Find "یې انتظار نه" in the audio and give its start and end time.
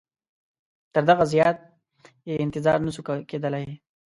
2.29-2.91